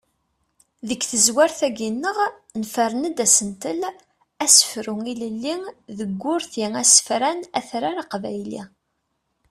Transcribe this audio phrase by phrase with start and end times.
[0.87, 2.17] Deg tezrawt-agi-nneɣ
[2.61, 3.79] nefren-d asentel:
[4.45, 5.55] asefru ilelli
[5.97, 8.61] deg urti asefran atrar aqbayli.